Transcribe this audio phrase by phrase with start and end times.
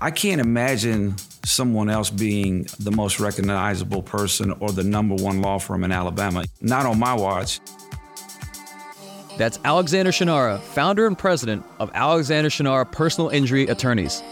[0.00, 5.58] I can't imagine someone else being the most recognizable person or the number one law
[5.58, 6.44] firm in Alabama.
[6.60, 7.58] Not on my watch.
[9.38, 14.22] That's Alexander Shunnarah, founder and president of Alexander Shunnarah Personal Injury Attorneys.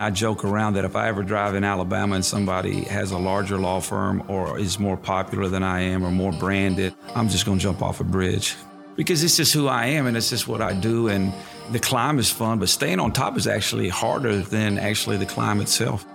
[0.00, 3.58] I joke around that if I ever drive in Alabama and somebody has a larger
[3.58, 7.58] law firm or is more popular than I am or more branded, I'm just going
[7.58, 8.56] to jump off a bridge.
[8.96, 11.08] Because it's just who I am and it's just what I do.
[11.08, 11.32] And
[11.72, 15.60] the climb is fun, but staying on top is actually harder than actually the climb
[15.60, 16.06] itself.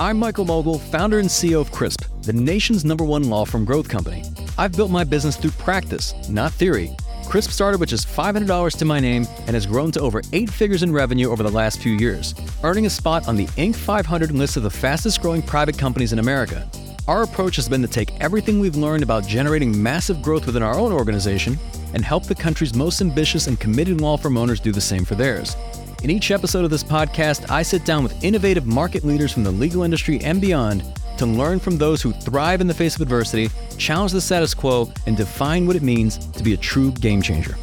[0.00, 3.88] I'm Michael Mogill, founder and CEO of CRISP, the nation's number one law firm growth
[3.88, 4.22] company.
[4.56, 6.96] I've built my business through practice, not theory.
[7.24, 10.82] CRISP started with just $500 to my name and has grown to over eight figures
[10.82, 13.74] in revenue over the last few years, earning a spot on the Inc.
[13.74, 16.68] 500 list of the fastest growing private companies in America.
[17.08, 20.78] Our approach has been to take everything we've learned about generating massive growth within our
[20.78, 21.58] own organization
[21.94, 25.14] and help the country's most ambitious and committed law firm owners do the same for
[25.14, 25.56] theirs.
[26.02, 29.50] In each episode of this podcast, I sit down with innovative market leaders from the
[29.50, 30.84] legal industry and beyond
[31.16, 34.92] to learn from those who thrive in the face of adversity, challenge the status quo,
[35.06, 37.56] and define what it means to be a true game changer.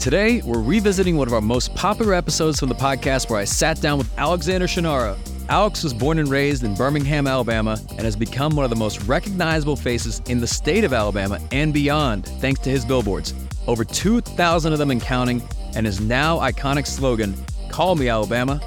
[0.00, 3.80] Today, we're revisiting one of our most popular episodes from the podcast where I sat
[3.80, 5.18] down with Alexander Shunnarah.
[5.48, 9.02] Alex was born and raised in Birmingham, Alabama, and has become one of the most
[9.04, 13.34] recognizable faces in the state of Alabama and beyond thanks to his billboards.
[13.66, 15.42] Over 2,000 of them and counting,
[15.74, 17.34] and his now iconic slogan,
[17.70, 18.60] Call Me Alabama.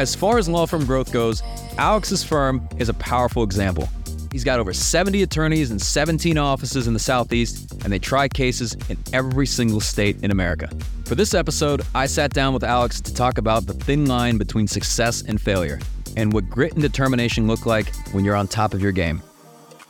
[0.00, 1.40] As far as law firm growth goes,
[1.78, 3.88] Alex's firm is a powerful example.
[4.32, 8.76] He's got over 70 attorneys and 17 offices in the Southeast, and they try cases
[8.88, 10.70] in every single state in America.
[11.04, 14.68] For this episode, I sat down with Alex to talk about the thin line between
[14.68, 15.80] success and failure,
[16.16, 19.20] and what grit and determination look like when you're on top of your game.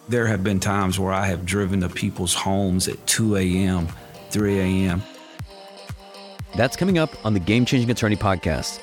[0.08, 3.88] There have been times where I have driven to people's homes at 2 a.m.,
[4.30, 5.02] 3 a.m.,
[6.56, 8.80] that's coming up on the Game Changing Attorney podcast.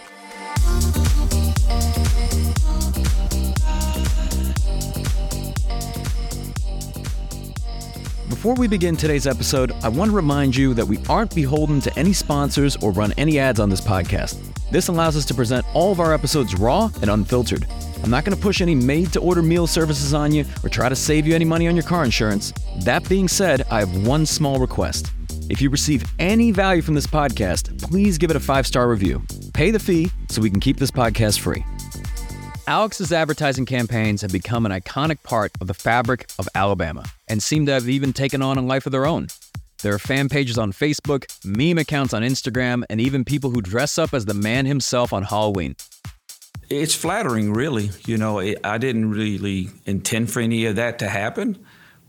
[8.47, 11.99] Before we begin today's episode, I want to remind you that we aren't beholden to
[11.99, 14.39] any sponsors or run any ads on this podcast.
[14.71, 17.67] This allows us to present all of our episodes raw and unfiltered.
[18.01, 20.87] I'm not going to push any made to order meal services on you or try
[20.87, 22.53] to save you any money on your car insurance.
[22.85, 25.11] That being said, I have one small request.
[25.49, 29.21] If you receive any value from this podcast, please give it a five star review.
[29.53, 31.65] Pay the fee so we can keep this podcast free.
[32.67, 37.65] Alex's advertising campaigns have become an iconic part of the fabric of Alabama and seem
[37.65, 39.27] to have even taken on a life of their own.
[39.83, 43.97] There are fan pages on Facebook, meme accounts on Instagram, and even people who dress
[43.97, 45.77] up as the man himself on Halloween.
[46.69, 47.91] It's flattering, really.
[48.05, 51.57] You know, I didn't really intend for any of that to happen.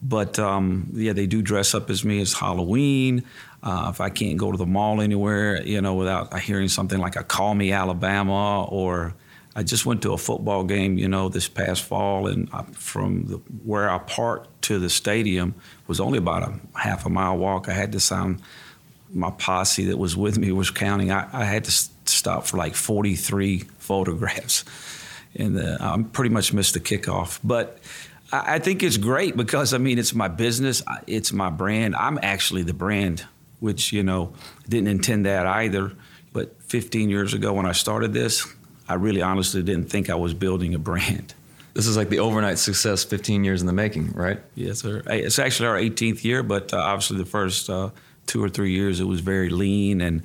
[0.02, 3.22] But um, yeah, they do dress up as me as Halloween.
[3.62, 7.14] Uh, if I can't go to the mall anywhere, you know, without hearing something like
[7.14, 9.14] a "Call Me Alabama" or
[9.58, 13.24] I just went to a football game, you know, this past fall, and I, from
[13.24, 15.56] the, where I parked to the stadium
[15.88, 17.68] was only about a half a mile walk.
[17.68, 18.40] I had to sign.
[19.12, 21.10] My posse that was with me was counting.
[21.10, 24.64] I, I had to stop for like 43 photographs,
[25.34, 27.40] and uh, I pretty much missed the kickoff.
[27.42, 27.80] But
[28.30, 31.96] I think it's great because I mean it's my business, it's my brand.
[31.96, 33.26] I'm actually the brand,
[33.58, 34.34] which you know
[34.68, 35.94] didn't intend that either.
[36.32, 38.46] But 15 years ago when I started this,
[38.88, 41.34] I really honestly didn't think I was building a brand.
[41.74, 44.40] This is like the overnight success, 15 years in the making, right?
[44.56, 45.00] Yes, sir.
[45.06, 47.90] It's actually our 18th year, but uh, obviously the first uh,
[48.26, 50.24] two or three years it was very lean and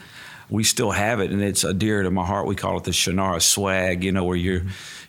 [0.50, 2.48] we still have it and it's a dear to my heart.
[2.48, 4.64] We call it the Shunnarah swag, you know, where you're.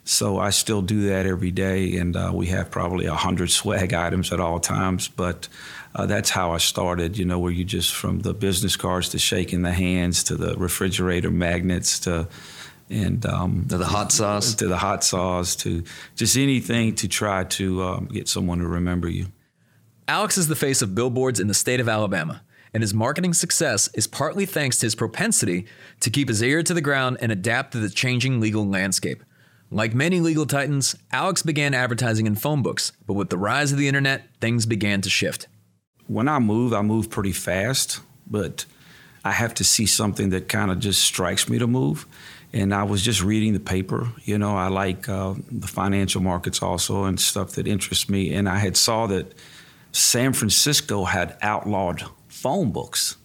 [0.05, 3.95] So I still do that every day, and uh, we have probably a hundred swag
[3.95, 5.09] items at all times.
[5.09, 5.49] But
[5.95, 9.19] uh, that's how I started, you know, where you just from the business cards to
[9.19, 12.29] shaking the hands to the refrigerator magnets to
[12.91, 15.83] and um, to the hot sauce to the hot sauce to
[16.17, 19.27] just anything to try to um, get someone to remember you.
[20.07, 22.43] Alex is the face of billboards in the state of Alabama
[22.75, 25.65] and his marketing success is partly thanks to his propensity
[26.01, 29.23] to keep his ear to the ground and adapt to the changing legal landscape.
[29.71, 33.79] Like many legal titans, Alex began advertising in phone books, but with the rise of
[33.79, 35.47] the internet, things began to shift.
[36.09, 38.67] When I move, I move pretty fast, but
[39.25, 42.07] I have to see something that kind of just strikes me to move.
[42.55, 44.13] And I was just reading the paper.
[44.23, 48.33] You know, I like uh, the financial markets also and stuff that interests me.
[48.33, 49.35] And I had saw that
[49.91, 53.17] San Francisco had outlawed phone books.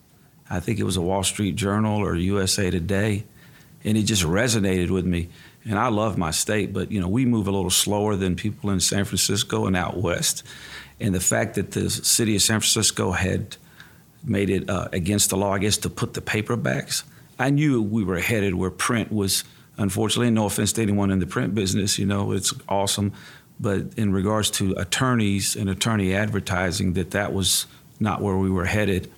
[0.49, 3.25] I think it was a Wall Street Journal or USA Today,
[3.83, 5.29] and it just resonated with me.
[5.63, 8.71] And I love my state, but you know we move a little slower than people
[8.71, 10.41] in San Francisco and out west.
[10.99, 13.57] And the fact that the city of San Francisco had
[14.23, 17.03] made it uh, against the law, I guess, to put the paperbacks.
[17.39, 19.45] I knew we were headed where print was,
[19.77, 23.13] unfortunately, no offense to anyone in the print business, you know, it's awesome.
[23.59, 27.65] But in regards to attorneys and attorney advertising, that that was
[28.00, 29.09] not where we were headed.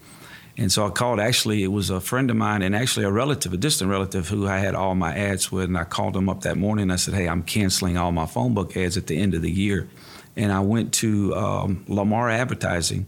[0.57, 3.53] And so I called, actually, it was a friend of mine and actually a relative,
[3.53, 5.65] a distant relative who I had all my ads with.
[5.65, 8.25] And I called him up that morning and I said, hey, I'm canceling all my
[8.25, 9.87] phone book ads at the end of the year.
[10.35, 13.07] And I went to um, Lamar Advertising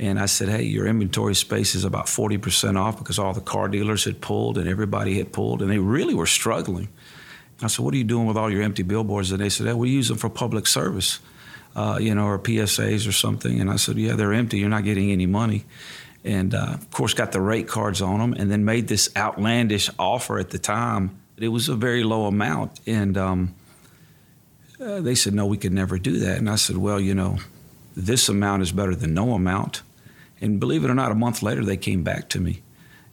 [0.00, 3.68] and I said, hey, your inventory space is about 40% off because all the car
[3.68, 6.88] dealers had pulled and everybody had pulled and they really were struggling.
[7.60, 9.30] I said, what are you doing with all your empty billboards?
[9.30, 11.20] And they said, hey, we use them for public service,
[11.76, 13.60] uh, you know, or PSAs or something.
[13.60, 14.58] And I said, yeah, they're empty.
[14.58, 15.66] You're not getting any money
[16.24, 19.90] and uh, of course got the rate cards on them and then made this outlandish
[19.98, 23.54] offer at the time it was a very low amount and um,
[24.80, 27.38] uh, they said no we could never do that and i said well you know
[27.96, 29.82] this amount is better than no amount
[30.40, 32.62] and believe it or not a month later they came back to me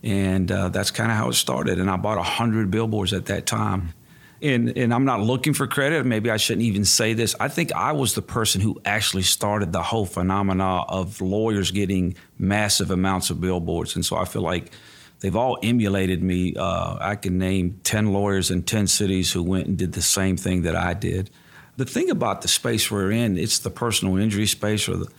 [0.03, 3.45] and uh, that's kind of how it started and i bought 100 billboards at that
[3.45, 3.93] time
[4.41, 6.05] and and I'm not looking for credit.
[6.05, 7.35] Maybe I shouldn't even say this.
[7.39, 12.15] I think I was the person who actually started the whole phenomena of lawyers getting
[12.37, 14.71] massive amounts of billboards, and so I feel like
[15.19, 16.53] they've all emulated me.
[16.55, 20.37] Uh, I can name ten lawyers in ten cities who went and did the same
[20.37, 21.29] thing that I did.
[21.77, 25.11] The thing about the space we're in, it's the personal injury space, or the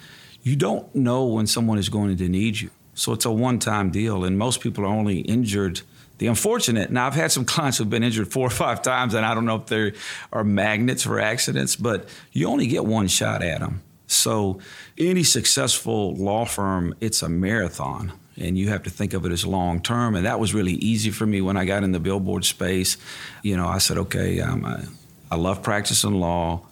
[0.43, 2.71] you don't know when someone is going to need you.
[2.95, 5.83] So it's a one-time deal, and most people are only injured
[6.19, 9.25] the unfortunate, now I've had some clients who've been injured four or five times, and
[9.25, 9.93] I don't know if they
[10.33, 13.83] are magnets for accidents, but you only get one shot at them.
[14.07, 14.59] So,
[14.97, 19.45] any successful law firm, it's a marathon, and you have to think of it as
[19.45, 20.15] long term.
[20.15, 22.97] And that was really easy for me when I got in the billboard space.
[23.43, 24.85] You know, I said, okay, um, I,
[25.31, 26.63] I love practicing law.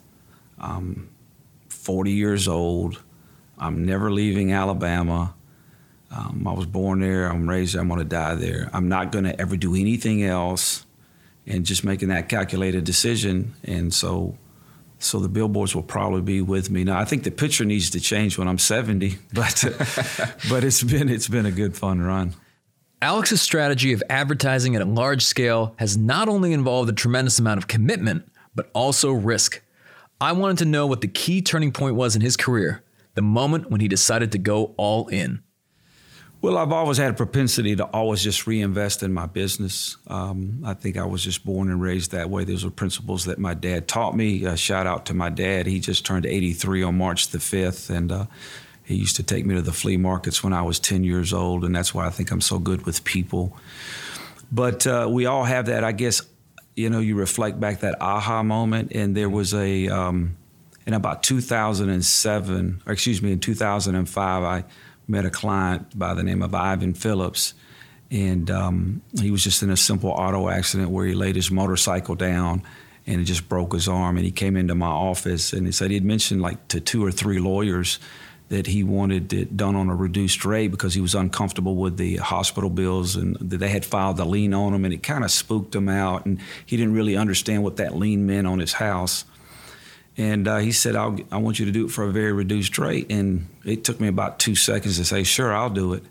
[0.59, 1.11] I'm
[1.69, 3.03] 40 years old.
[3.59, 5.35] I'm never leaving Alabama.
[6.11, 7.27] Um, I was born there.
[7.27, 7.83] I'm raised there.
[7.83, 8.71] I'm going to die there.
[8.73, 10.85] I'm not going to ever do anything else.
[11.47, 13.55] And just making that calculated decision.
[13.63, 14.37] And so,
[14.99, 16.99] so the billboards will probably be with me now.
[16.99, 19.65] I think the picture needs to change when I'm 70, but
[20.51, 22.35] but it's been it's been a good fun run.
[23.03, 27.59] Alex's strategy of advertising at a large scale has not only involved a tremendous amount
[27.59, 29.63] of commitment, but also risk.
[30.21, 32.83] I wanted to know what the key turning point was in his career,
[33.17, 35.43] the moment when he decided to go all in.
[36.43, 39.97] Well, I've always had a propensity to always just reinvest in my business.
[40.07, 42.45] Um, I think I was just born and raised that way.
[42.45, 44.45] Those were principles that my dad taught me.
[44.45, 45.67] Uh, shout out to my dad.
[45.67, 48.27] He just turned 83 on March the 5th, and uh,
[48.85, 51.65] he used to take me to the flea markets when I was 10 years old,
[51.65, 53.57] and that's why I think I'm so good with people.
[54.53, 56.21] But uh, we all have that, I guess,
[56.77, 60.37] you know, you reflect back that aha moment, and there was a, um,
[60.87, 64.65] in about 2007, or excuse me, in 2005, I
[65.09, 67.55] met a client by the name of Ivan Phillips,
[68.11, 72.15] and um, he was just in a simple auto accident where he laid his motorcycle
[72.15, 72.63] down
[73.07, 74.17] and it just broke his arm.
[74.17, 77.05] And he came into my office and he said he had mentioned like to two
[77.05, 77.99] or three lawyers
[78.49, 82.17] that he wanted it done on a reduced rate because he was uncomfortable with the
[82.19, 85.31] hospital bills and that they had filed a lien on him and it kind of
[85.33, 89.25] spooked him out and he didn't really understand what that lien meant on his house.
[90.19, 93.11] And uh, he said, i want you to do it for a very reduced rate.
[93.11, 96.05] And it took me about two seconds to say, sure, I'll do it.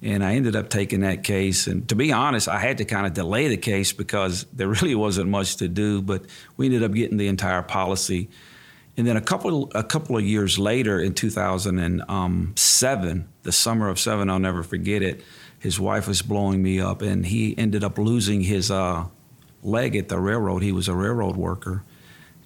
[0.00, 1.66] And I ended up taking that case.
[1.66, 4.94] And to be honest, I had to kind of delay the case because there really
[4.94, 6.00] wasn't much to do.
[6.00, 6.24] But
[6.56, 8.30] we ended up getting the entire policy.
[8.96, 14.28] And then a couple a couple of years later, in 2007, the summer of seven,
[14.28, 15.22] I'll never forget it.
[15.58, 19.06] His wife was blowing me up, and he ended up losing his uh,
[19.62, 20.62] leg at the railroad.
[20.62, 21.84] He was a railroad worker,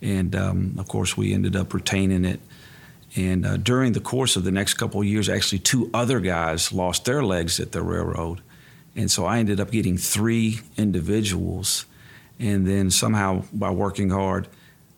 [0.02, 2.40] and um, of course, we ended up retaining it.
[3.14, 6.72] And uh, during the course of the next couple of years, actually, two other guys
[6.72, 8.42] lost their legs at the railroad.
[8.94, 11.86] And so I ended up getting three individuals.
[12.38, 14.48] And then somehow, by working hard,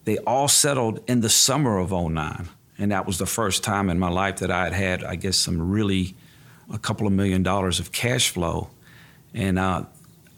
[0.05, 2.49] they all settled in the summer of 09.
[2.79, 5.37] And that was the first time in my life that I had had, I guess,
[5.37, 6.15] some really
[6.73, 8.71] a couple of million dollars of cash flow.
[9.35, 9.85] And uh,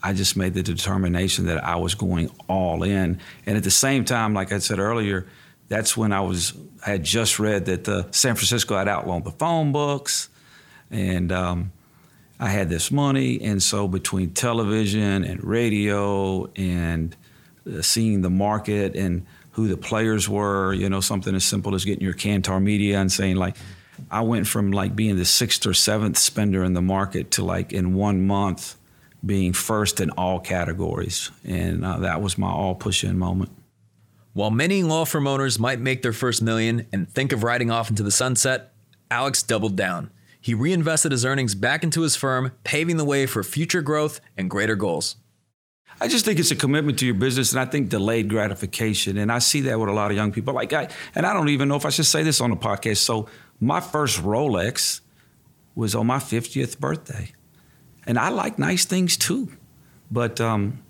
[0.03, 3.21] I just made the determination that I was going all in.
[3.47, 5.27] And at the same time, like I said earlier,
[5.69, 6.53] that's when I was
[6.85, 10.29] I had just read that the San Francisco had outlawed the phone books,
[10.91, 11.73] and um,
[12.39, 17.15] I had this money, and so between television and radio and
[17.71, 21.85] uh, seeing the market and who the players were, you know, something as simple as
[21.85, 23.57] getting your Kantar media and saying like.
[24.11, 27.75] I went from like being the sixth or seventh spender in the market to like
[27.75, 28.77] in one month
[29.25, 31.31] being first in all categories.
[31.45, 33.51] And uh, that was my all push in moment.
[34.33, 37.91] While many law firm owners might make their first million and think of riding off
[37.91, 38.73] into the sunset,
[39.11, 40.11] Alex doubled down.
[40.41, 44.49] He reinvested his earnings back into his firm, paving the way for future growth and
[44.49, 45.17] greater goals.
[46.01, 49.19] I just think it's a commitment to your business, and I think delayed gratification.
[49.19, 50.55] And I see that with a lot of young people.
[50.55, 52.99] Like I, and I don't even know if I should say this on the podcast.
[52.99, 53.29] So
[53.61, 55.01] my first Rolex
[55.75, 57.33] was on my 50th birthday,
[58.11, 59.53] and I like nice things too,
[60.11, 60.83] but um,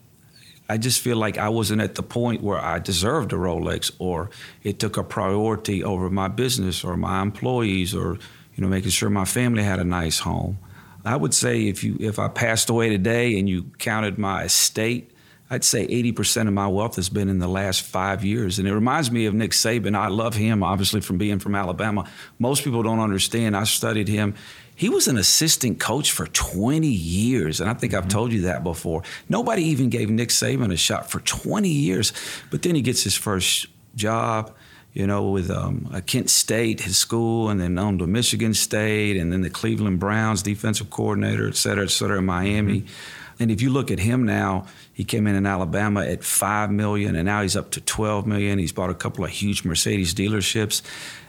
[0.70, 4.30] I just feel like I wasn't at the point where I deserved a Rolex, or
[4.62, 8.14] it took a priority over my business or my employees, or
[8.54, 10.56] you know making sure my family had a nice home.
[11.04, 15.10] I would say if you if I passed away today and you counted my estate,
[15.50, 18.60] I'd say 80% of my wealth has been in the last five years.
[18.60, 19.96] And it reminds me of Nick Saban.
[19.96, 22.08] I love him, obviously, from being from Alabama.
[22.38, 23.56] Most people don't understand.
[23.56, 24.36] I studied him.
[24.80, 27.60] He was an assistant coach for 20 years.
[27.60, 28.08] And I think I've mm-hmm.
[28.08, 29.02] told you that before.
[29.28, 32.14] Nobody even gave Nick Saban a shot for 20 years.
[32.50, 34.56] But then he gets his first job
[34.94, 39.30] you know, with um, Kent State, his school, and then on to Michigan State, and
[39.30, 42.80] then the Cleveland Browns defensive coordinator, et cetera, et cetera, in Miami.
[42.80, 43.42] Mm-hmm.
[43.42, 47.14] And if you look at him now, he came in in Alabama at five million,
[47.14, 48.58] and now he's up to twelve million.
[48.58, 50.82] He's bought a couple of huge Mercedes dealerships,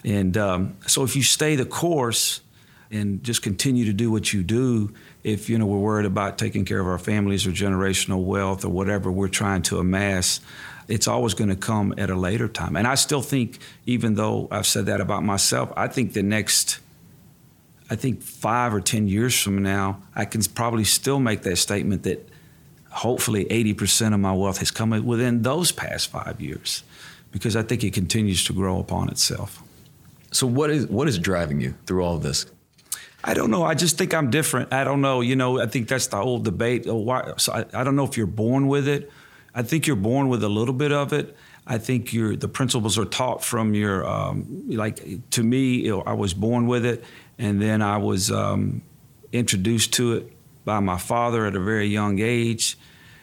[0.04, 2.42] and um, so if you stay the course
[2.92, 4.94] and just continue to do what you do,
[5.24, 8.70] if you know we're worried about taking care of our families or generational wealth or
[8.70, 10.42] whatever we're trying to amass,
[10.88, 12.76] it's always going to come at a later time.
[12.76, 16.80] And I still think, even though I've said that about myself, I think the next,
[17.90, 22.04] I think five or 10 years from now, I can probably still make that statement
[22.04, 22.28] that
[22.90, 26.84] hopefully 80% of my wealth has come within those past five years
[27.32, 29.64] because I think it continues to grow upon itself.
[30.34, 32.46] So, what is, what is driving you through all of this?
[33.24, 33.64] I don't know.
[33.64, 34.74] I just think I'm different.
[34.74, 35.22] I don't know.
[35.22, 36.86] You know, I think that's the whole debate.
[36.86, 39.12] Why, so I, I don't know if you're born with it
[39.54, 41.36] I think you're born with a little bit of it.
[41.68, 45.92] I think the principles are taught from your um, like to me.
[45.92, 47.04] I was born with it,
[47.38, 48.82] and then I was um,
[49.32, 50.34] introduced to it
[50.66, 52.78] by my father at a very young age,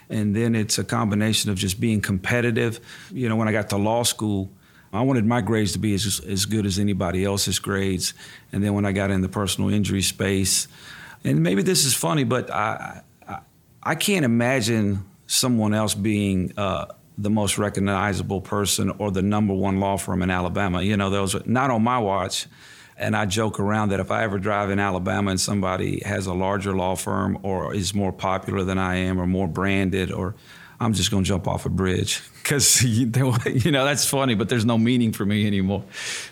[0.09, 2.81] and then it's a combination of just being competitive.
[3.13, 4.51] You know, when I got to law school,
[4.93, 8.15] I wanted my grades to be as as good as anybody else's grades,
[8.53, 10.69] and then when I got in the personal injury space,
[11.25, 13.39] and maybe this is funny, but I I,
[13.83, 16.87] I can't imagine someone else being uh,
[17.19, 20.83] the most recognizable person or the number one law firm in Alabama.
[20.83, 22.47] You know, those not on my watch.
[23.01, 26.35] And I joke around that if I ever drive in Alabama and somebody has a
[26.35, 30.35] larger law firm or is more popular than I am or more branded or
[30.81, 34.65] I'm just going to jump off a bridge because you know that's funny, but there's
[34.65, 35.85] no meaning for me anymore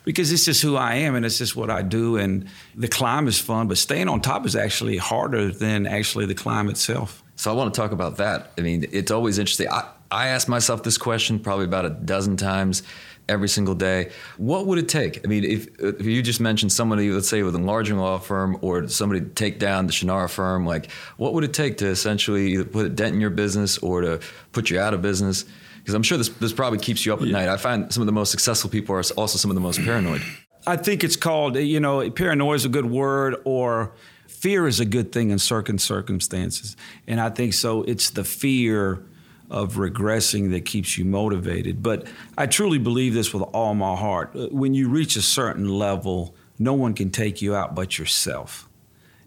[0.04, 2.16] because it's just who I am and it's just what I do.
[2.16, 6.34] And the climb is fun, but staying on top is actually harder than actually the
[6.34, 7.22] climb itself.
[7.34, 8.52] So I want to talk about that.
[8.56, 9.68] I mean, it's always interesting.
[9.68, 12.82] I, I ask myself this question probably about a dozen times
[13.28, 14.10] every single day.
[14.36, 15.24] What would it take?
[15.24, 18.58] I mean, if, if you just mentioned somebody, let's say with a larger law firm
[18.60, 22.52] or somebody to take down the Shunnarah firm, like what would it take to essentially
[22.52, 24.20] either put a dent in your business or to
[24.52, 25.44] put you out of business?
[25.78, 27.32] Because I'm sure this, this probably keeps you up at yeah.
[27.32, 27.48] night.
[27.48, 30.22] I find some of the most successful people are also some of the most paranoid.
[30.66, 33.92] I think it's called, you know, paranoia is a good word or–
[34.36, 36.76] fear is a good thing in certain circumstances.
[37.06, 39.02] And I think so it's the fear
[39.50, 41.82] of regressing that keeps you motivated.
[41.82, 44.30] But I truly believe this with all my heart.
[44.52, 48.68] When you reach a certain level, no one can take you out but yourself.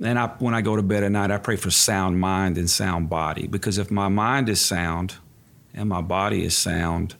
[0.01, 2.69] And I, when I go to bed at night, I pray for sound mind and
[2.69, 5.15] sound body because if my mind is sound
[5.73, 7.15] and my body is sound,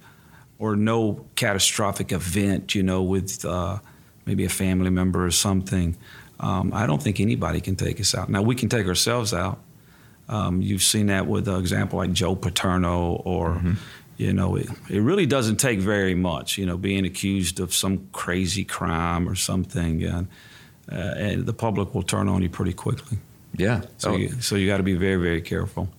[0.59, 3.79] or no catastrophic event, you know, with uh,
[4.25, 5.97] maybe a family member or something,
[6.41, 8.29] um, I don't think anybody can take us out.
[8.29, 9.59] Now, we can take ourselves out.
[10.29, 13.73] Um, you've seen that with an example like Joe Paterno, or, mm-hmm.
[14.17, 18.07] you know, it, it really doesn't take very much, you know, being accused of some
[18.11, 20.03] crazy crime or something.
[20.03, 20.27] And,
[20.91, 23.17] uh, and the public will turn on you pretty quickly.
[23.57, 23.81] Yeah.
[23.97, 24.15] So, oh.
[24.15, 25.89] you, so you got to be very, very careful.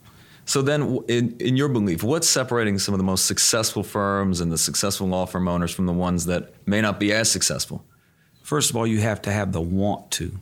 [0.47, 4.51] So then, in, in your belief, what's separating some of the most successful firms and
[4.51, 7.85] the successful law firm owners from the ones that may not be as successful?
[8.51, 10.41] first of all, you have to have the want to.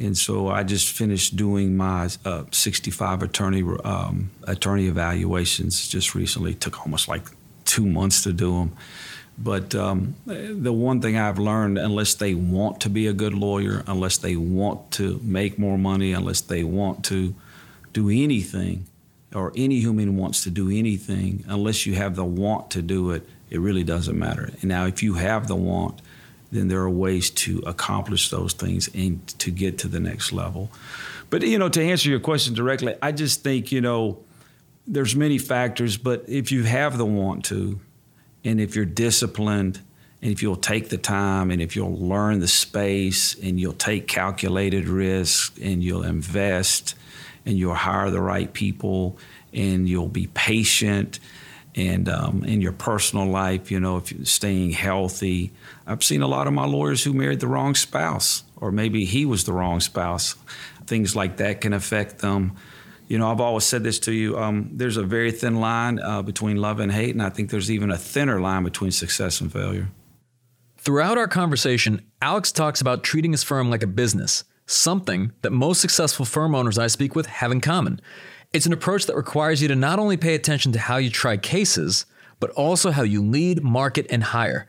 [0.00, 6.52] And so I just finished doing my uh, 65 attorney um, attorney evaluations just recently.
[6.52, 7.28] It took almost like
[7.66, 8.72] two months to do them.
[9.36, 13.82] But um, the one thing I've learned, unless they want to be a good lawyer,
[13.86, 17.34] unless they want to make more money, unless they want to
[17.92, 18.86] do anything,
[19.34, 23.26] or any human wants to do anything, unless you have the want to do it,
[23.48, 24.50] it really doesn't matter.
[24.60, 26.02] And now, if you have the want,
[26.52, 30.70] then there are ways to accomplish those things and to get to the next level.
[31.30, 34.18] But you know, to answer your question directly, I just think you know
[34.86, 37.78] there's many factors, but if you have the want to,
[38.44, 39.80] and if you're disciplined,
[40.22, 44.06] And if you'll take the time and if you'll learn the space and you'll take
[44.06, 46.94] calculated risks, and you'll invest
[47.46, 49.16] and you'll hire the right people
[49.52, 51.20] and you'll be patient
[51.74, 55.52] and um, in your personal life, you know, if you're staying healthy.
[55.86, 59.24] I've seen a lot of my lawyers who married the wrong spouse, or maybe he
[59.24, 60.34] was the wrong spouse.
[60.86, 62.56] Things like that can affect them.
[63.06, 64.38] You know, I've always said this to you.
[64.38, 67.70] Um, there's a very thin line uh, between love and hate, and I think there's
[67.70, 69.88] even a thinner line between success and failure.
[70.78, 75.80] Throughout our conversation, Alex talks about treating his firm like a business, something that most
[75.80, 78.00] successful firm owners I speak with have in common.
[78.52, 81.36] It's an approach that requires you to not only pay attention to how you try
[81.36, 82.04] cases,
[82.40, 84.68] but also how you lead, market, and hire.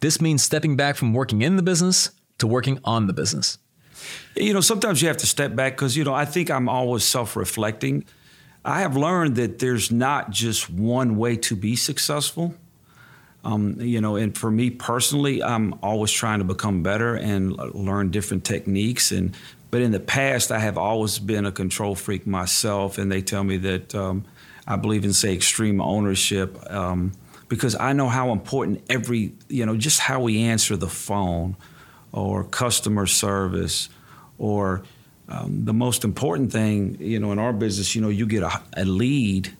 [0.00, 3.58] This means stepping back from working in the business to working on the business.
[4.34, 7.04] You know, sometimes you have to step back because, you know, I think I'm always
[7.04, 8.04] self reflecting.
[8.64, 12.54] I have learned that there's not just one way to be successful.
[13.44, 18.10] Um, you know, and for me personally, I'm always trying to become better and learn
[18.10, 19.12] different techniques.
[19.12, 19.34] And
[19.70, 23.44] but in the past, I have always been a control freak myself, and they tell
[23.44, 24.24] me that um,
[24.66, 27.12] I believe in say extreme ownership um,
[27.48, 31.56] because I know how important every you know just how we answer the phone
[32.12, 33.88] or customer service
[34.38, 34.82] or
[35.30, 38.60] um, the most important thing, you know, in our business, you know, you get a,
[38.76, 39.56] a lead,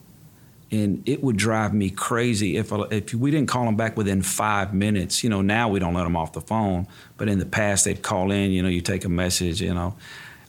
[0.72, 4.72] and it would drive me crazy if if we didn't call them back within five
[4.72, 5.24] minutes.
[5.24, 6.86] You know, now we don't let them off the phone,
[7.16, 8.52] but in the past they'd call in.
[8.52, 9.60] You know, you take a message.
[9.60, 9.96] You know,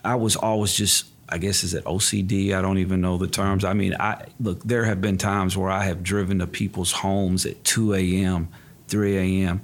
[0.04, 1.08] I was always just.
[1.34, 2.54] I guess is it OCD?
[2.54, 3.64] I don't even know the terms.
[3.64, 4.62] I mean, I look.
[4.64, 8.50] There have been times where I have driven to people's homes at 2 a.m.,
[8.90, 9.62] 3 a.m.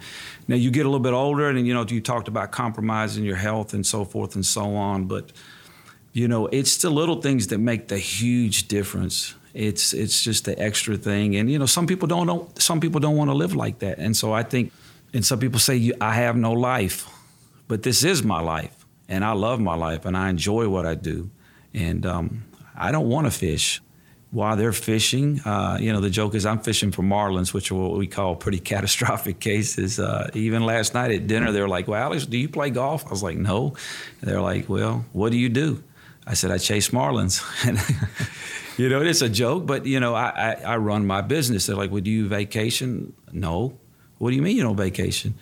[0.48, 3.36] Now you get a little bit older, and you know you talked about compromising your
[3.36, 5.06] health and so forth and so on.
[5.06, 5.34] But
[6.14, 9.36] you know, it's the little things that make the huge difference.
[9.58, 13.00] It's it's just the extra thing, and you know, some people don't, don't some people
[13.00, 14.72] don't want to live like that, and so I think,
[15.16, 17.10] and some people say I have no life,
[17.68, 20.94] but this is my life, and I love my life, and I enjoy what I
[20.94, 21.32] do,
[21.74, 22.44] and um,
[22.76, 23.82] I don't want to fish
[24.30, 25.40] while they're fishing.
[25.40, 28.36] Uh, you know, the joke is I'm fishing for marlins, which are what we call
[28.36, 30.00] pretty catastrophic cases.
[30.00, 33.08] Uh, even last night at dinner, they were like, "Well, Alex, do you play golf?"
[33.08, 33.74] I was like, "No."
[34.22, 35.84] They're like, "Well, what do you do?"
[36.28, 37.42] I said, "I chase marlins."
[38.78, 41.66] you know, it's a joke, but you know, I, I, I run my business.
[41.66, 43.78] They're like, "Would well, you vacation?" No.
[44.20, 45.36] What do you mean you don't vacation?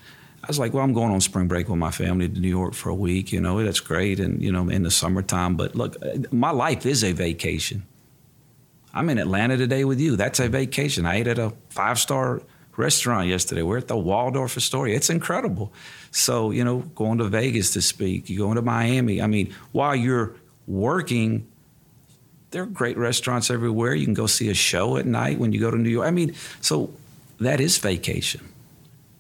[0.44, 2.74] I was like, well, I'm going on spring break with my family to New York
[2.74, 3.32] for a week.
[3.32, 5.56] You know, that's great, and you know, in the summertime.
[5.56, 5.96] But look,
[6.32, 7.84] my life is a vacation.
[8.94, 10.16] I'm in Atlanta today with you.
[10.16, 11.06] That's a vacation.
[11.06, 12.42] I ate at a five star
[12.78, 13.62] restaurant yesterday.
[13.62, 14.96] We're at the Waldorf Astoria.
[14.96, 15.74] It's incredible.
[16.12, 19.22] So, you know, going to Vegas to speak, you going to Miami.
[19.22, 20.36] I mean, while you're
[20.68, 21.48] working,
[22.56, 23.94] there are great restaurants everywhere.
[23.94, 26.08] You can go see a show at night when you go to New York.
[26.08, 26.90] I mean, so
[27.42, 28.48] that is vacation.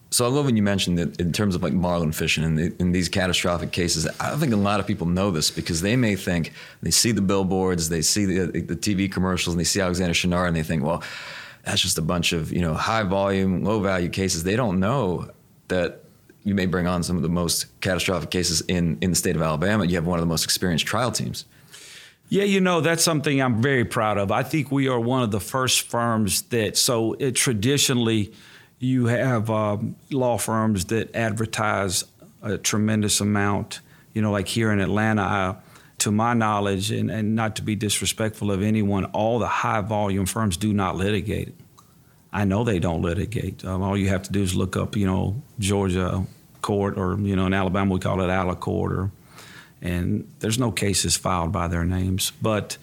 [0.09, 2.93] So I love when you mentioned that in terms of like marlin fishing and in,
[2.93, 4.07] these catastrophic cases.
[4.21, 7.11] I don't think a lot of people know this because they may think they see
[7.11, 10.63] the billboards, they see the, the TV commercials, and they see Alexander Shunnarah, and they
[10.63, 11.03] think, well,
[11.65, 14.43] that's just a bunch of you know high volume, low value cases.
[14.43, 15.29] They don't know
[15.67, 16.05] that
[16.45, 19.41] you may bring on some of the most catastrophic cases in in the state of
[19.41, 19.83] Alabama.
[19.83, 21.43] You have one of the most experienced trial teams.
[22.27, 24.31] Yeah, you know, that's something I'm very proud of.
[24.31, 28.33] I think we are one of the first firms that, so it traditionally,
[28.79, 32.03] you have um, law firms that advertise
[32.41, 33.81] a tremendous amount.
[34.13, 35.55] You know, like here in Atlanta, I,
[35.99, 40.25] to my knowledge, and, and not to be disrespectful of anyone, all the high volume
[40.25, 41.53] firms do not litigate.
[42.33, 43.63] I know they don't litigate.
[43.63, 46.25] Um, all you have to do is look up, you know, Georgia
[46.61, 49.11] court, or you know, in Alabama we call it Alacourt, or
[49.81, 52.31] and there's no cases filed by their names.
[52.41, 52.77] But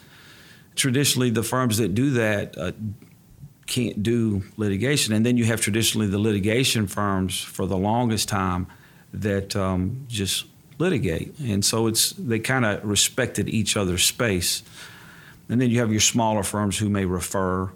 [0.76, 2.72] traditionally, the firms that do that uh,
[3.66, 5.14] can't do litigation.
[5.14, 8.66] And then you have traditionally the litigation firms for the longest time
[9.12, 10.46] that um, just
[10.78, 11.38] litigate.
[11.38, 14.62] And so it's they kind of respected each other's space.
[15.48, 17.70] And then you have your smaller firms who may refer.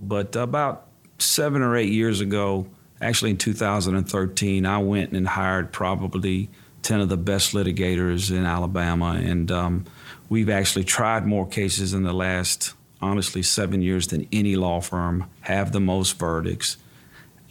[0.00, 0.86] But about
[1.18, 2.66] seven or eight years ago,
[3.00, 6.50] actually in 2013, I went and hired probably
[6.86, 9.20] 10 of the best litigators in Alabama.
[9.20, 9.84] And um,
[10.28, 15.28] we've actually tried more cases in the last honestly seven years than any law firm,
[15.40, 16.76] have the most verdicts.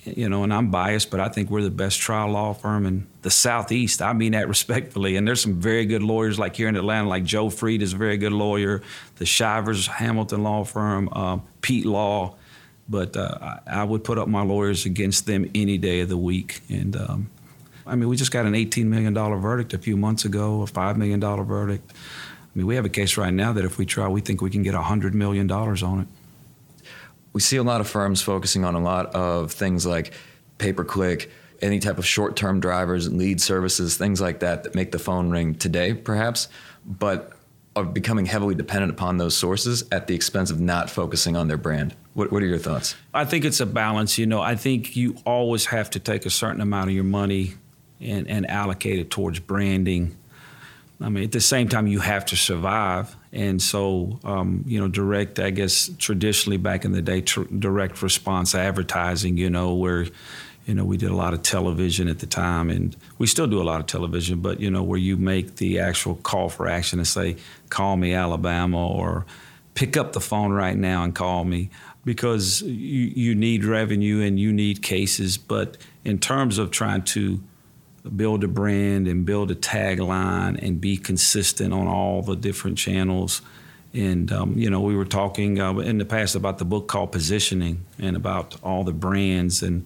[0.06, 3.08] You know, and I'm biased, but I think we're the best trial law firm in
[3.24, 4.02] the Southeast.
[4.02, 5.18] I mean that respectfully.
[5.18, 7.98] And there's some very good lawyers, like here in Atlanta, like Joe Fried is a
[7.98, 8.84] very good lawyer,
[9.18, 12.36] the Shivers Hamilton Law Firm, um, Pete Law.
[12.88, 16.18] But uh, I, I, would put up my lawyers against them any day of the
[16.18, 16.62] week.
[16.70, 17.32] And um,
[17.88, 20.98] I mean, we just got an $18 million verdict a few months ago, a $5
[20.98, 21.92] million verdict.
[21.92, 24.50] I mean, we have a case right now that if we try, we think we
[24.50, 26.08] can get $100 million on it.
[27.34, 30.14] We see a lot of firms focusing on a lot of things like
[30.58, 31.30] pay per click,
[31.62, 35.30] any type of short term drivers, lead services, things like that that make the phone
[35.30, 36.48] ring today, perhaps,
[36.86, 37.34] but
[37.76, 41.58] are becoming heavily dependent upon those sources at the expense of not focusing on their
[41.58, 41.94] brand.
[42.14, 42.96] What, what are your thoughts?
[43.14, 44.18] I think it's a balance.
[44.18, 47.56] You know, I think you always have to take a certain amount of your money
[48.02, 50.16] and, and allocate it towards branding.
[51.02, 53.16] I mean, at the same time, you have to survive.
[53.34, 58.02] And so, um, you know, direct, I guess, traditionally back in the day, tr- direct
[58.02, 60.06] response advertising, you know, where
[60.66, 63.62] you know, we did a lot of television at the time, and we still do
[63.62, 66.98] a lot of television, but, you know, where you make the actual call for action
[66.98, 67.36] and say,
[67.70, 69.28] call me Alabama, or
[69.76, 71.70] pick up the phone right now and call me,
[72.04, 75.38] because you, you need revenue and you need cases.
[75.38, 77.44] But in terms of trying to
[78.16, 83.42] build a brand and build a tagline and be consistent on all the different channels,
[83.94, 87.12] and um, you know, we were talking uh, in the past about the book called
[87.12, 89.86] Positioning and about all the brands and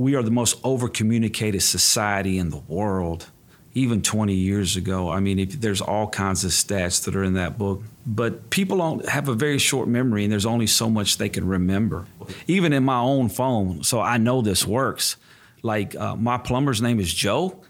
[0.00, 3.28] we are the most over communicated society in the world,
[3.74, 5.10] even 20 years ago.
[5.10, 8.78] I mean, if, there's all kinds of stats that are in that book, but people
[8.78, 12.06] don't have a very short memory, and there's only so much they can remember.
[12.46, 15.18] Even in my own phone, so I know this works.
[15.62, 17.60] Like uh, my plumber's name is Joe,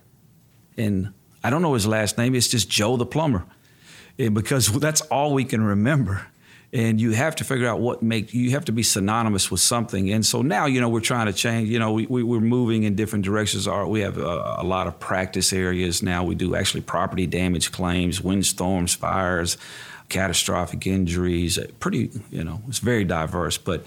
[0.77, 2.35] and I don't know his last name.
[2.35, 3.45] It's just Joe the plumber,
[4.19, 6.27] and because that's all we can remember
[6.73, 10.11] and you have to figure out what make you have to be synonymous with something.
[10.11, 12.85] And so now you know we're trying to change you know we, we, are moving
[12.85, 13.69] in different directions.
[13.69, 16.23] We have a, a, lot of practice areas now.
[16.25, 19.57] We do actually property damage claims windstorms fires
[20.09, 23.59] catastrophic injuries pretty you know it's very diverse.
[23.59, 23.85] But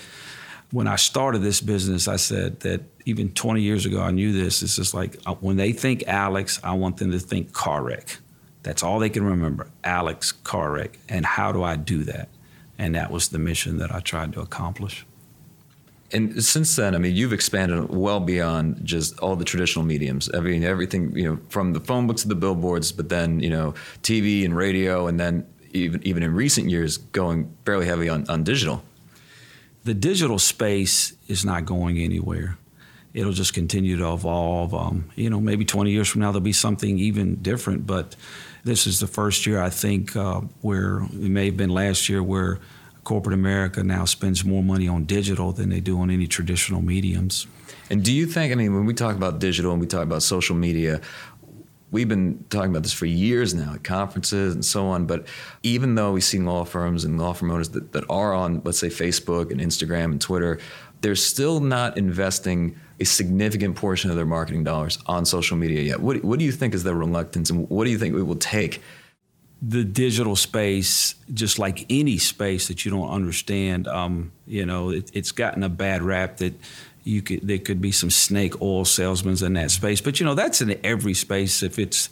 [0.73, 4.61] when i started this business i said that even 20 years ago i knew this
[4.61, 8.17] it's just like uh, when they think alex i want them to think car wreck
[8.63, 12.27] that's all they can remember alex car wreck and how do i do that
[12.77, 15.05] and that was the mission that I tried to accomplish.
[16.11, 20.29] And since then, I mean, you've expanded well beyond just all the traditional mediums.
[20.33, 23.49] I mean, everything, you know, from the phone books to the billboards, but then, you
[23.49, 28.29] know, TV and radio, and then even even in recent years, going fairly heavy on,
[28.29, 28.83] on digital.
[29.83, 32.57] The digital space is not going anywhere.
[33.13, 34.73] It'll just continue to evolve.
[34.73, 38.15] Um, you know, maybe 20 years from now, there'll be something even different, but
[38.63, 42.23] this is the first year I think uh, where it may have been last year
[42.23, 42.59] where
[43.03, 47.45] corporate America now spends more money on digital than they do on any traditional mediums.
[47.89, 48.51] And do you think?
[48.51, 51.01] I mean, when we talk about digital and we talk about social media,
[51.93, 55.05] we've been talking about this for years now at conferences and so on.
[55.05, 55.27] But
[55.61, 58.79] even though we see law firms and law firm owners that, that are on, let's
[58.79, 60.59] say, Facebook and Instagram and Twitter,
[61.01, 65.99] they're still not investing a significant portion of their marketing dollars on social media yet.
[65.99, 68.35] What, what do you think is the reluctance, and what do you think it will
[68.35, 68.81] take?
[69.61, 75.11] The digital space, just like any space that you don't understand, um, you know, it,
[75.13, 76.53] it's gotten a bad rap that
[77.03, 80.01] you could there could be some snake oil salesmen in that space.
[80.01, 81.63] But you know, that's in every space.
[81.63, 82.09] If it's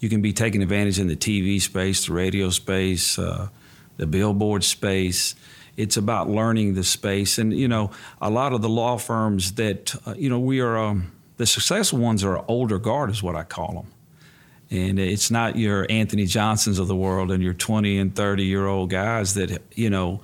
[0.00, 3.48] you can be taking advantage in the TV space, the radio space, uh,
[3.96, 5.34] the billboard space
[5.78, 7.38] it's about learning the space.
[7.38, 10.76] And, you know, a lot of the law firms that, uh, you know, we are,
[10.76, 13.92] um, the successful ones are older guard, is what I call them.
[14.76, 18.66] And it's not your Anthony Johnsons of the world and your 20 and 30 year
[18.66, 20.20] old guys that, you know,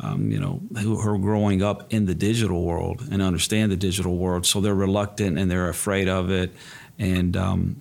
[0.00, 4.16] um, you know, who are growing up in the digital world and understand the digital
[4.16, 4.46] world.
[4.46, 6.52] So they're reluctant and they're afraid of it.
[6.98, 7.80] And um,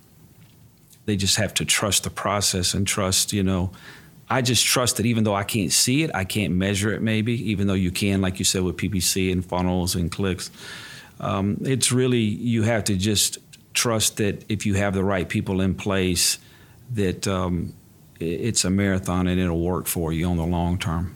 [1.05, 3.71] they just have to trust the process and trust, you know,
[4.29, 7.51] I just trust that even though I can't see it, I can't measure it maybe,
[7.51, 10.49] even though you can, like you said, with PPC and funnels and clicks.
[11.19, 13.37] Um, it's really, you have to just
[13.73, 16.39] trust that if you have the right people in place,
[16.93, 17.73] that um,
[18.19, 21.15] it's a marathon and it'll work for you on the long term.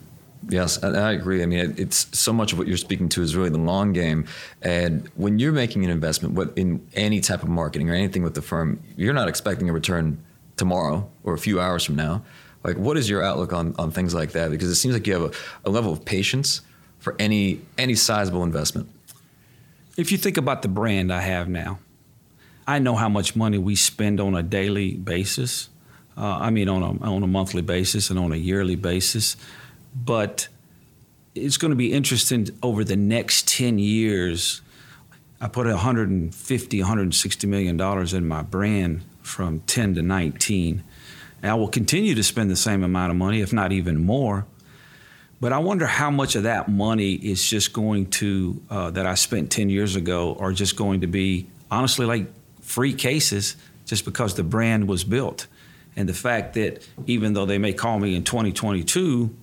[0.49, 1.43] Yes, I agree.
[1.43, 4.25] I mean, it's so much of what you're speaking to is really the long game.
[4.61, 8.41] And when you're making an investment in any type of marketing or anything with the
[8.41, 10.23] firm, you're not expecting a return
[10.55, 12.23] tomorrow or a few hours from now.
[12.63, 14.51] Like, what is your outlook on, on things like that?
[14.51, 15.31] Because it seems like you have a,
[15.65, 16.61] a level of patience
[16.99, 18.89] for any any sizable investment.
[19.97, 21.79] If you think about the brand I have now,
[22.65, 25.69] I know how much money we spend on a daily basis.
[26.17, 29.37] Uh, I mean, on a, on a monthly basis and on a yearly basis.
[30.05, 30.47] But
[31.33, 34.61] it's going to be interesting over the next 10 years.
[35.39, 40.83] I put 150, 160 million dollars in my brand from 10 to 19.
[41.41, 44.45] And I will continue to spend the same amount of money, if not even more.
[45.39, 49.13] But I wonder how much of that money is just going to, uh, that I
[49.13, 52.27] spent 10 years ago, are just going to be, honestly, like
[52.61, 53.55] free cases
[53.85, 55.45] just because the brand was built.
[55.95, 59.35] And the fact that even though they may call me in 2022,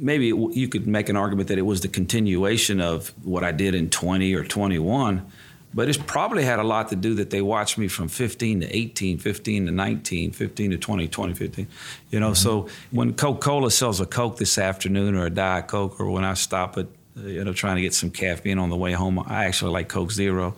[0.00, 3.74] maybe you could make an argument that it was the continuation of what I did
[3.74, 5.24] in 20 or 21
[5.72, 8.76] But it's probably had a lot to do that they watched me from 15 to
[8.76, 11.68] 18, 15 to 19, 15 to 20, 20, 15.
[12.10, 12.34] You know, mm-hmm.
[12.34, 16.24] so when Coca Cola sells a Coke this afternoon or a Diet Coke, or when
[16.24, 19.44] I stop at, you know, trying to get some caffeine on the way home, I
[19.44, 20.56] actually like Coke Zero.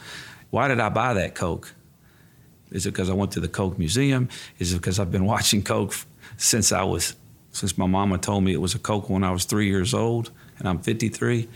[0.50, 1.74] Why did I buy that Coke?
[2.70, 4.30] Is it because I went to the Coke Museum?
[4.58, 5.94] Is it because I've been watching Coke
[6.38, 7.14] since I was,
[7.52, 10.30] since my mama told me it was a Coke when I was three years old
[10.58, 11.48] and I'm 53?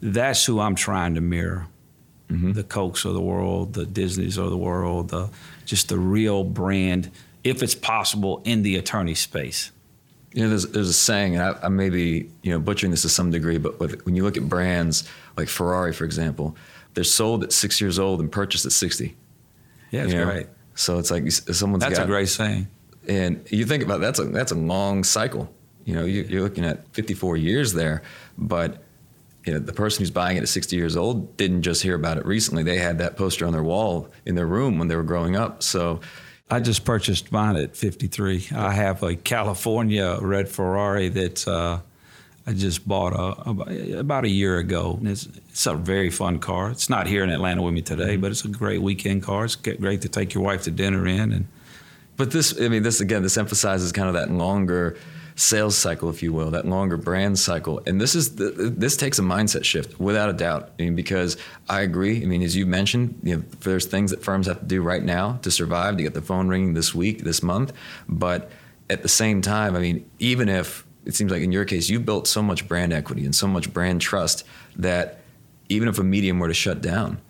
[0.00, 1.68] That's who I'm trying to mirror
[2.32, 2.52] mm-hmm.
[2.52, 5.28] the Cokes of the world, the Disneys of the world, the,
[5.64, 7.10] just the real brand,
[7.44, 9.70] if it's possible, in the attorney space.
[10.32, 13.02] You know, there's, there's a saying, and I, I may be you know butchering this
[13.02, 16.56] to some degree, but with, when you look at brands like Ferrari, for example,
[16.94, 19.14] they're sold at six years old and purchased at 60.
[19.90, 20.48] Yeah, that's right.
[20.74, 22.66] So it's like someone's That's got, a great saying.
[23.08, 25.52] And you think about that's a that's a long cycle.
[25.84, 28.02] You know, you, you're looking at 54 years there,
[28.38, 28.84] but
[29.44, 32.16] you know, the person who's buying it at 60 years old didn't just hear about
[32.16, 32.62] it recently.
[32.62, 35.62] They had that poster on their wall in their room when they were growing up.
[35.62, 36.00] So
[36.48, 38.48] I just purchased mine at 53.
[38.54, 41.80] I have a California red Ferrari that uh,
[42.46, 44.98] I just bought a, about a year ago.
[45.02, 46.70] It's, it's, a very fun car.
[46.70, 48.20] It's not here in Atlanta with me today, mm-hmm.
[48.20, 49.44] but it's a great weekend car.
[49.44, 51.32] It's great to take your wife to dinner in.
[51.32, 51.48] And
[52.22, 54.96] but this, I mean, this again, this emphasizes kind of that longer
[55.34, 57.82] sales cycle, if you will, that longer brand cycle.
[57.84, 60.70] And this is the, this takes a mindset shift without a doubt.
[60.78, 61.36] I mean, because
[61.68, 62.22] I agree.
[62.22, 65.02] I mean, as you mentioned, you know, there's things that firms have to do right
[65.02, 67.72] now to survive, to get the phone ringing this week, this month.
[68.08, 68.52] But
[68.88, 71.98] at the same time, I mean, even if it seems like in your case, you
[71.98, 75.22] built so much brand equity and so much brand trust that
[75.68, 77.20] even if a medium were to shut down,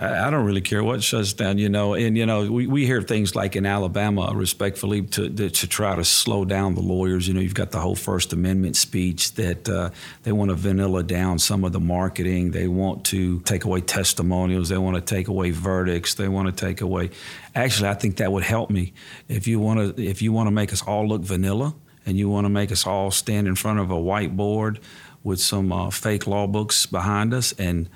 [0.00, 1.94] I don't really care what shuts down, you know.
[1.94, 5.96] And you know, we, we hear things like in Alabama, respectfully, to, to, to try
[5.96, 7.28] to slow down the lawyers.
[7.28, 9.90] You know, you've got the whole First Amendment speech that uh,
[10.22, 12.50] they want to vanilla down some of the marketing.
[12.50, 14.68] They want to take away testimonials.
[14.68, 16.14] They want to take away verdicts.
[16.14, 17.10] They want to take away.
[17.54, 18.92] Actually, I think that would help me
[19.28, 21.74] if you want to if you want to make us all look vanilla
[22.06, 24.78] and you want to make us all stand in front of a whiteboard
[25.22, 27.88] with some uh, fake law books behind us and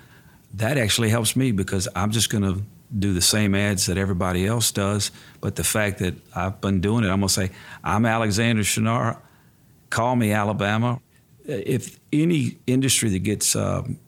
[0.56, 2.62] that actually helps me because I'm just going to
[2.96, 5.10] do the same ads that everybody else does.
[5.40, 7.50] But the fact that I've been doing it, I'm going to say,
[7.84, 9.18] I'm Alexander Shunnarah.
[9.90, 11.00] Call me Alabama.
[11.44, 13.98] If any industry that gets, um,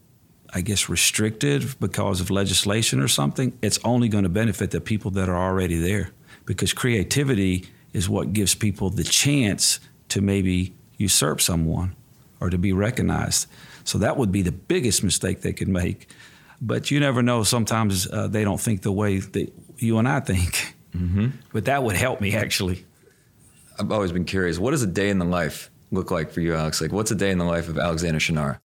[0.52, 5.10] I guess, restricted because of legislation or something, it's only going to benefit the people
[5.12, 6.10] that are already there
[6.46, 11.94] because creativity is what gives people the chance to maybe usurp someone
[12.40, 13.46] or to be recognized.
[13.84, 16.08] So that would be the biggest mistake they could make.
[16.60, 17.42] But you never know.
[17.44, 20.74] Sometimes uh, they don't think the way that you and I think.
[20.94, 21.28] Mm-hmm.
[21.52, 22.84] But that would help me actually.
[23.78, 24.58] I've always been curious.
[24.58, 26.80] What does a day in the life look like for you, Alex?
[26.80, 28.58] Like, what's a day in the life of Alexander Shunnarah?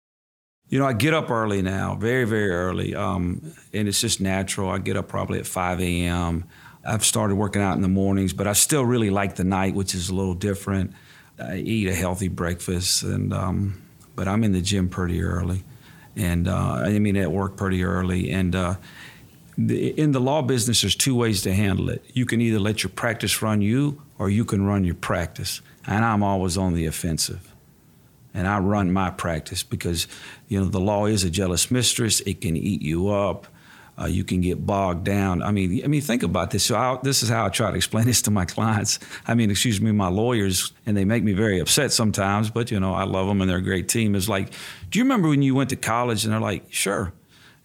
[0.68, 4.70] You know, I get up early now, very, very early, um, and it's just natural.
[4.70, 6.44] I get up probably at 5 a.m.
[6.82, 9.94] I've started working out in the mornings, but I still really like the night, which
[9.94, 10.94] is a little different.
[11.38, 13.82] I eat a healthy breakfast, and um,
[14.16, 15.62] but I'm in the gym pretty early
[16.16, 18.30] and uh, I mean at work pretty early.
[18.30, 18.74] And uh,
[19.56, 22.04] the, in the law business, there's two ways to handle it.
[22.12, 25.60] You can either let your practice run you, or you can run your practice.
[25.86, 27.52] And I'm always on the offensive.
[28.34, 30.06] And I run my practice because,
[30.48, 32.20] you know, the law is a jealous mistress.
[32.20, 33.46] It can eat you up.
[34.02, 35.42] Uh, you can get bogged down.
[35.42, 36.64] I mean, I mean, think about this.
[36.64, 38.98] So I, this is how I try to explain this to my clients.
[39.26, 42.50] I mean, excuse me, my lawyers, and they make me very upset sometimes.
[42.50, 44.14] But you know, I love them, and they're a great team.
[44.14, 44.52] Is like,
[44.90, 46.24] do you remember when you went to college?
[46.24, 47.12] And they're like, sure.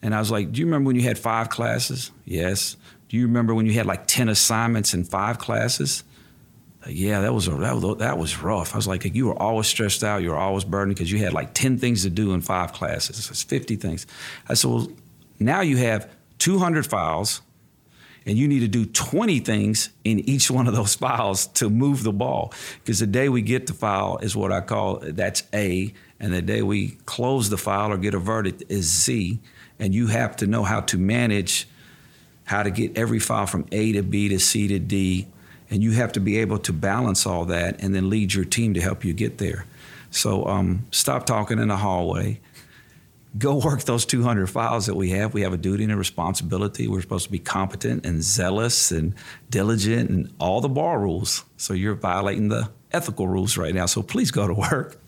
[0.01, 2.11] And I was like, do you remember when you had five classes?
[2.23, 2.77] Yes.
[3.09, 6.03] Do you remember when you had like ten assignments in five classes?
[6.89, 8.73] yeah, that was, a, that was that was rough.
[8.73, 10.21] I was like, you were always stressed out.
[10.21, 13.29] You were always burdened because you had like ten things to do in five classes.
[13.29, 14.05] It's fifty things.
[14.47, 14.87] I said, well,
[15.39, 17.41] now you have 200 files,
[18.25, 22.03] and you need to do 20 things in each one of those files to move
[22.03, 22.53] the ball.
[22.83, 26.41] Because the day we get the file is what I call that's A, and the
[26.41, 29.39] day we close the file or get a verdict is Z.
[29.79, 31.67] And you have to know how to manage
[32.45, 35.27] how to get every file from A to B to C to D.
[35.69, 38.73] And you have to be able to balance all that and then lead your team
[38.73, 39.65] to help you get there.
[40.09, 42.39] So um, stop talking in the hallway
[43.37, 45.33] go work those 200 files that we have.
[45.33, 46.87] We have a duty and a responsibility.
[46.87, 49.13] We're supposed to be competent and zealous and
[49.49, 51.43] diligent and all the bar rules.
[51.57, 53.85] So you're violating the ethical rules right now.
[53.85, 54.99] So please go to work.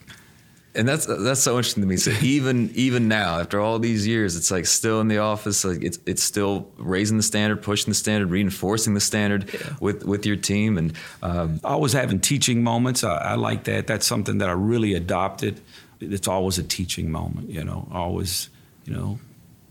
[0.75, 1.97] And that's that's so interesting to me.
[1.97, 5.65] So even even now, after all these years, it's like still in the office.
[5.65, 9.75] Like it's it's still raising the standard, pushing the standard, reinforcing the standard yeah.
[9.81, 10.77] with with your team.
[10.77, 13.03] And um, always having teaching moments.
[13.03, 13.87] I, I like that.
[13.87, 15.59] That's something that I really adopted
[15.99, 18.49] it's always a teaching moment, you know, always,
[18.85, 19.19] you know,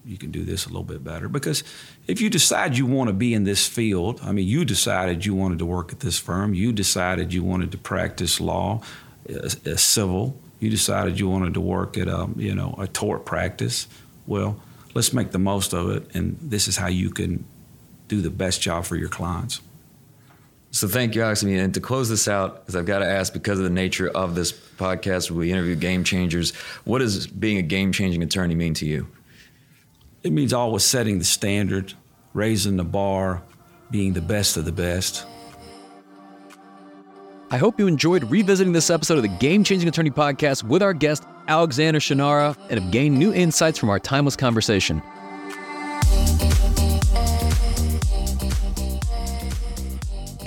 [0.04, 1.28] you can do this a little bit better.
[1.28, 1.64] Because
[2.06, 5.34] if you decide you want to be in this field, I mean, you decided you
[5.34, 8.80] wanted to work at this firm, you decided you wanted to practice law,
[9.76, 13.86] civil, you decided you wanted to work at a, um, you know, a tort practice.
[14.26, 14.60] Well,
[14.94, 17.44] let's make the most of it, and this is how you can
[18.08, 19.60] do the best job for your clients.
[20.70, 21.42] So thank you, Alex.
[21.42, 24.34] And to close this out, because I've got to ask, because of the nature of
[24.34, 28.74] this podcast, where we interview game changers, what does being a game changing attorney mean
[28.74, 29.08] to you?
[30.22, 31.94] It means always setting the standard,
[32.34, 33.42] raising the bar,
[33.90, 35.26] being the best of the best.
[37.50, 40.92] I hope you enjoyed revisiting this episode of the Game Changing Attorney Podcast with our
[40.92, 45.02] guest, Alexander Shunnarah, and have gained new insights from our timeless conversation.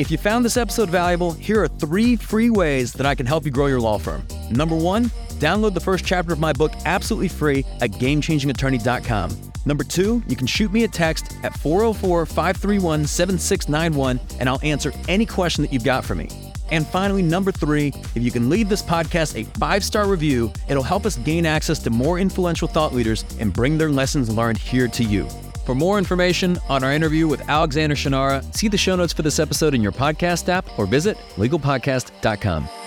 [0.02, 3.46] If you found this episode valuable, here are three free ways that I can help
[3.46, 4.26] you grow your law firm.
[4.50, 9.52] Number one, download the first chapter of my book absolutely free at GameChangingAttorney.com.
[9.68, 14.92] Number two, you can shoot me a text at 404 531 7691 and I'll answer
[15.08, 16.30] any question that you've got for me.
[16.72, 20.82] And finally, number three, if you can leave this podcast a five star review, it'll
[20.82, 24.88] help us gain access to more influential thought leaders and bring their lessons learned here
[24.88, 25.28] to you.
[25.66, 29.40] For more information on our interview with Alexander Shunnarah, see the show notes for this
[29.40, 32.81] episode in your podcast app or visit legalpodcast.com.